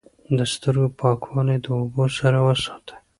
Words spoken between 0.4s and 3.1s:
سترګو پاکوالی د اوبو سره وساتئ.